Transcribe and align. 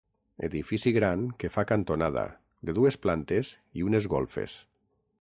Edifici 0.45 0.91
gran 0.93 1.25
que 1.43 1.51
fa 1.55 1.65
cantonada, 1.71 2.23
de 2.69 2.75
dues 2.79 2.97
plantes 3.03 3.51
i 3.81 3.85
unes 3.91 4.07
golfes. 4.15 4.57